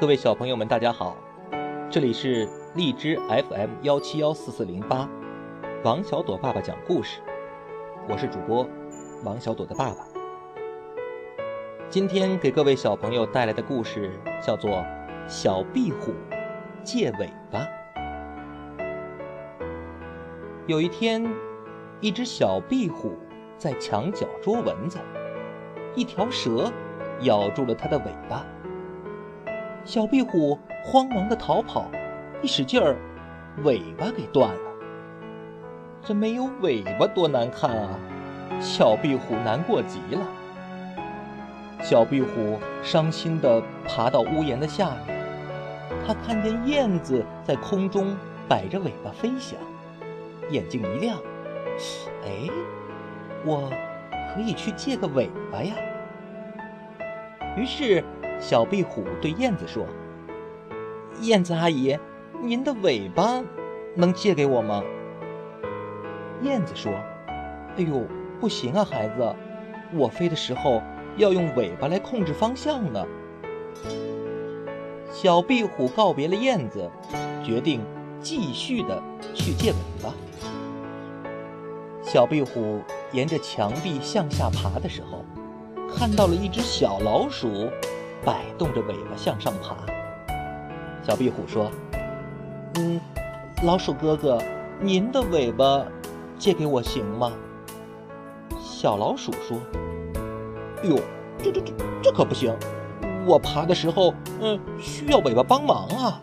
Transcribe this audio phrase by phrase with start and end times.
[0.00, 1.16] 各位小朋友们，大家好，
[1.88, 5.08] 这里是荔枝 FM 幺七幺四四零八，
[5.84, 7.20] 王小朵爸爸讲故事，
[8.08, 8.68] 我是主播
[9.22, 10.04] 王小朵的爸爸。
[11.88, 14.10] 今天给各位小朋友带来的故事
[14.42, 14.72] 叫做
[15.28, 16.12] 《小壁虎
[16.82, 17.60] 借尾巴》。
[20.66, 21.24] 有一天，
[22.00, 23.16] 一只小壁虎
[23.56, 24.98] 在墙角捉蚊子，
[25.94, 26.72] 一条蛇
[27.20, 28.44] 咬住了它的尾巴。
[29.84, 31.90] 小壁虎慌忙的逃跑，
[32.40, 32.96] 一使劲儿，
[33.64, 34.60] 尾巴给断了。
[36.02, 37.90] 这没有尾巴多难看啊！
[38.60, 40.22] 小壁虎难过极了。
[41.82, 45.18] 小壁虎伤心的爬到屋檐的下面，
[46.06, 48.16] 它看见燕子在空中
[48.48, 49.58] 摆着尾巴飞翔，
[50.48, 51.18] 眼睛一亮，
[52.24, 52.48] 哎，
[53.44, 53.70] 我
[54.34, 55.74] 可以去借个尾巴呀！
[57.54, 58.02] 于是。
[58.40, 59.86] 小壁虎对燕子说
[61.22, 61.98] ：“燕子阿姨，
[62.42, 63.42] 您的尾巴
[63.94, 64.82] 能借给我吗？”
[66.42, 66.92] 燕子说
[67.76, 68.06] ：“哎呦，
[68.40, 69.34] 不行啊，孩子，
[69.94, 70.82] 我飞的时候
[71.16, 73.06] 要用尾巴来控制方向呢。”
[75.10, 76.90] 小壁虎告别了燕子，
[77.42, 77.80] 决定
[78.20, 80.12] 继续的去借尾巴。
[82.02, 82.82] 小壁虎
[83.12, 85.24] 沿着墙壁向下爬的时候，
[85.96, 87.70] 看到了一只小老鼠。
[88.24, 89.76] 摆动着尾巴向上爬。
[91.02, 91.70] 小壁虎说
[92.76, 93.00] ：“嗯，
[93.62, 94.40] 老鼠哥哥，
[94.80, 95.84] 您的尾巴
[96.38, 97.32] 借给我行吗？”
[98.58, 99.58] 小老鼠说
[100.82, 100.98] ：“哎呦，
[101.38, 101.72] 这这这
[102.02, 102.54] 这可不行！
[103.26, 106.20] 我爬的时候，嗯，需要尾巴帮忙啊。”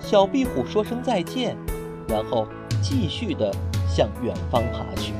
[0.00, 1.56] 小壁虎说声再见，
[2.08, 2.46] 然后
[2.82, 3.50] 继续的
[3.88, 5.14] 向远方爬去。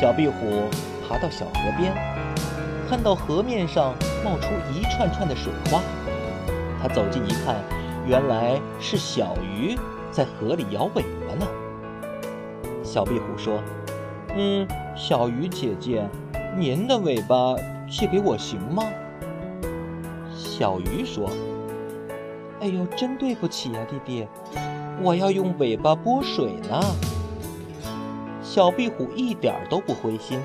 [0.00, 0.64] 小壁虎
[1.06, 1.94] 爬到小河边。
[2.90, 5.80] 看到河面上冒出一串串的水花，
[6.82, 7.54] 他走近一看，
[8.04, 9.78] 原来是小鱼
[10.10, 11.46] 在河里摇尾巴呢。
[12.82, 13.62] 小壁虎说
[14.34, 16.04] ：“嗯，小鱼姐姐，
[16.58, 17.54] 您的尾巴
[17.88, 18.82] 借给我行吗？”
[20.34, 21.30] 小鱼说
[22.60, 24.26] ：“哎呦，真对不起呀，弟弟，
[25.00, 26.80] 我要用尾巴拨水呢。”
[28.42, 30.40] 小壁虎一点都不灰心，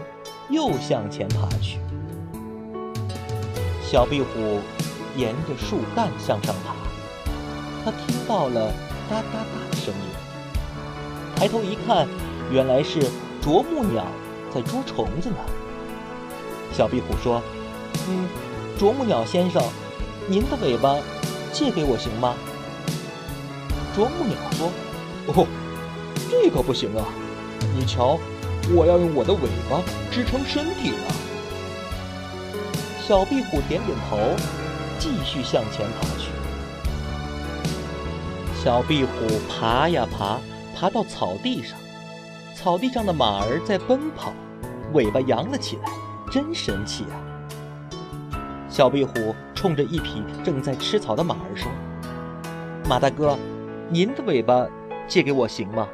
[0.51, 1.79] 又向前爬去。
[3.87, 4.59] 小壁虎
[5.15, 6.73] 沿着树干向上爬，
[7.85, 8.71] 它听到了
[9.07, 10.09] 哒哒哒的声音。
[11.35, 12.07] 抬头一看，
[12.51, 12.99] 原来是
[13.41, 14.03] 啄木鸟
[14.53, 15.35] 在捉虫子呢。
[16.73, 17.41] 小壁虎说
[18.09, 18.27] ：“嗯，
[18.77, 19.61] 啄木鸟先生，
[20.27, 20.97] 您的尾巴
[21.53, 22.33] 借给我行吗？”
[23.95, 24.71] 啄木鸟说
[25.27, 25.47] ：“哦，
[26.29, 27.05] 这可不行啊！
[27.77, 28.19] 你瞧，
[28.73, 29.79] 我要用我的尾巴
[30.11, 31.15] 支撑身体了。”
[33.07, 34.17] 小壁虎点点头，
[34.97, 36.31] 继续向前爬去。
[38.55, 40.39] 小壁虎爬呀爬，
[40.75, 41.77] 爬到草地上，
[42.55, 44.33] 草地上的马儿在奔跑，
[44.93, 45.91] 尾巴扬了起来，
[46.31, 47.13] 真神气啊！
[48.67, 51.71] 小壁虎冲着一匹正在吃草的马儿说
[52.89, 53.37] ：“马大哥，
[53.87, 54.65] 您的尾巴
[55.07, 55.87] 借给我行吗？”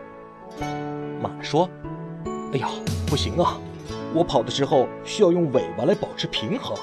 [1.21, 1.69] 马说
[2.55, 2.69] ：“哎呀，
[3.05, 3.57] 不行啊，
[4.13, 6.73] 我跑的时候需要用尾巴来保持平衡。”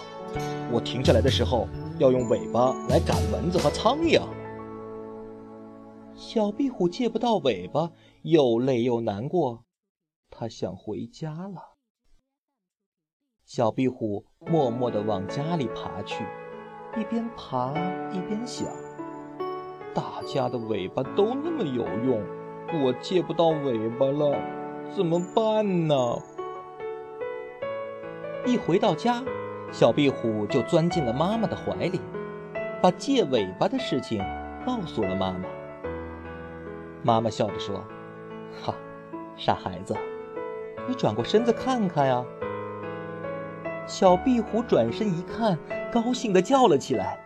[0.70, 1.66] 我停下来的时候，
[1.98, 4.20] 要用尾巴来赶蚊子和苍蝇。
[6.14, 9.64] 小壁虎借不到尾巴，又累又难过，
[10.30, 11.76] 它想回家了。
[13.44, 16.24] 小壁虎默默地往家里爬去，
[16.98, 17.72] 一边爬
[18.12, 18.66] 一边想：
[19.94, 22.20] 大家的尾巴都那么有用，
[22.84, 24.38] 我借不到尾巴了，
[24.94, 25.94] 怎么办呢？
[28.44, 29.24] 一回到家。
[29.70, 32.00] 小壁虎就钻进了妈妈的怀里，
[32.82, 34.24] 把借尾巴的事情
[34.64, 35.40] 告诉了妈妈。
[37.02, 37.84] 妈妈笑着说
[38.62, 38.74] ：“哈，
[39.36, 39.94] 傻孩子，
[40.88, 42.24] 你转过身子看看呀。”
[43.86, 45.58] 小壁虎转身一看，
[45.92, 47.18] 高兴地叫了起来：“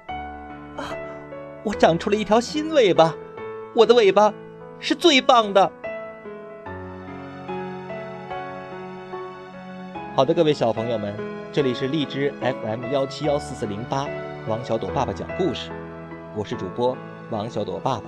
[0.77, 0.95] 啊，
[1.65, 3.15] 我长出了一条新尾巴！
[3.75, 4.33] 我的尾巴
[4.79, 5.73] 是最棒的！”
[10.15, 11.15] 好的，各位小朋友们。
[11.51, 14.07] 这里是荔枝 FM 幺七幺四四零八，
[14.47, 15.71] 王小朵爸爸讲故事，
[16.37, 16.95] 我是主播
[17.31, 18.05] 王小朵爸爸，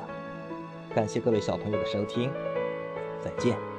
[0.94, 2.30] 感谢各位小朋友的收听，
[3.22, 3.73] 再见。